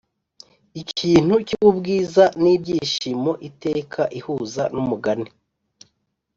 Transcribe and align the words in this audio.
ikintu 0.81 1.35
cyubwiza 1.47 2.23
nibyishimo 2.43 3.31
iteka 3.49 4.01
ihuza 4.19 4.63
numugani 4.73 5.29